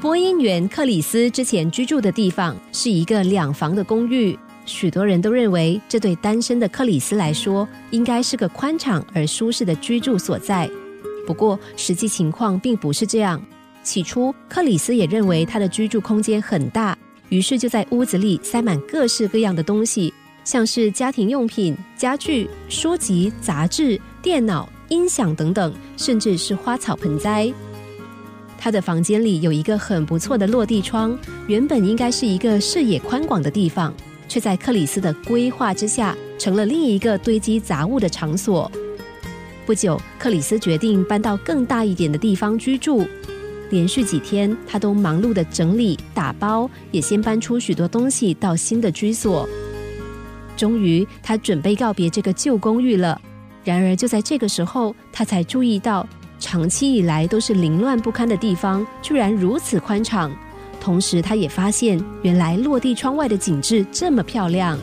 [0.00, 10.70] 播音员克里斯之前居住的地方是一个两房的公寓，许多人都认为这对单身的克里斯来说应该是个宽敞而舒适的居住所在。
[11.26, 13.42] 不过实际情况并不是这样。
[13.82, 16.96] 起初，克里斯也认为他的居住空间很大，
[17.28, 20.14] 于是就在屋子里塞满各式各样的东西，
[20.44, 27.52] 像是家庭用品、家具、书籍、杂志、电脑、音响等等，甚至是花草盆栽。
[28.60, 33.92] 他的房间里有一个很不错的落地窗，原本应该是一个视野宽广的地方，
[34.28, 38.70] 却在克里斯的规划之下，成了另一个堆积杂物的场所。
[39.64, 43.06] 不久，克里斯决定搬到更大一点的地方居住。
[43.70, 49.48] 连续几天，他都忙碌的整理、打包，也先搬出许多东西到新的居所。
[50.54, 53.18] 终于，他准备告别这个旧公寓了。
[53.64, 56.06] 然而，就在这个时候，他才注意到，
[56.40, 60.32] 长期以来都是凌乱不堪的地方，居然如此宽敞。
[60.80, 64.78] 同时，他也发现，原来落地窗外的景致这么漂亮。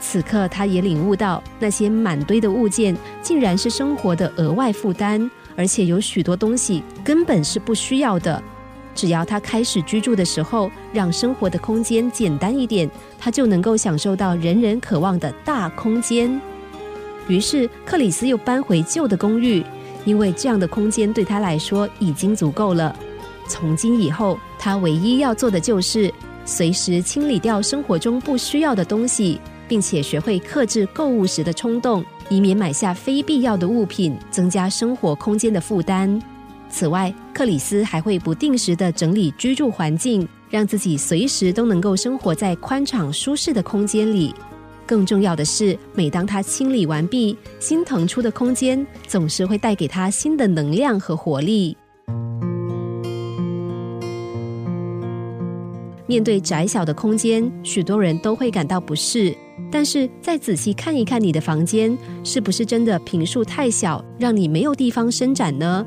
[0.00, 5.30] 此刻，他也领悟到，那些满堆的物件，竟然是生活的额外负担。
[5.54, 8.42] 而且有许多东西根本是不需要的，
[8.94, 12.88] 只要他开始居住的时候，让生活的空间简单一点，
[13.18, 16.40] 他就能够享受到人人渴望的大空间。
[17.28, 19.62] 于是，克里斯又搬回旧的公寓，
[20.04, 22.94] 因为这样的空间对他来说已经足够了。
[23.46, 26.12] 从今以后，他唯一要做的就是
[26.44, 32.04] 随时清理掉生活中不需要的东西，并且学会克制购物时的冲动。
[32.28, 36.20] 以免买下非必要的物品，增加生活空间的负担。
[36.70, 44.34] 此外，克里斯还会不定时的整理居住环境，让自己随时都能够生活在宽敞舒适的空间里。
[44.86, 51.76] 更重要的是，每当他清理完毕，新腾出的空间总是会带给他新的能量和活力。
[56.06, 59.34] 面对窄小的空间，许多人都会感到不适。
[59.70, 65.86] 但是再仔细看一看你的房间，是不是真的平数太小，让你没有地方伸展呢？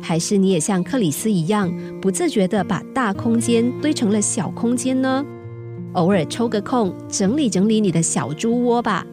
[0.00, 5.24] 还是你也像克里斯一样，不自觉的把大空间堆成了小空间呢？
[5.94, 9.04] 偶尔抽个空，整理整理你的小猪窝吧。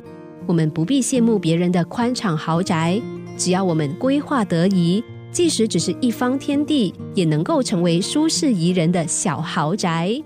[0.45, 3.01] 我们不必羡慕别人的宽敞豪宅，
[3.35, 10.21] 只要我们规划得宜，即使只是一方天地，也能够成为舒适宜人的小豪宅。